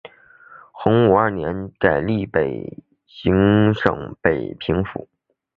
[0.71, 3.31] 洪武二年改隶北平
[3.71, 5.07] 行省北平府。